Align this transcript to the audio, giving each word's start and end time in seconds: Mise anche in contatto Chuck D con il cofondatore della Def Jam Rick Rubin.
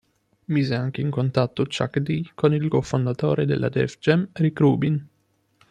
Mise 0.47 0.73
anche 0.73 0.99
in 0.99 1.11
contatto 1.11 1.63
Chuck 1.65 1.99
D 1.99 2.31
con 2.33 2.55
il 2.55 2.67
cofondatore 2.69 3.45
della 3.45 3.69
Def 3.69 3.99
Jam 3.99 4.27
Rick 4.31 4.59
Rubin. 4.59 5.07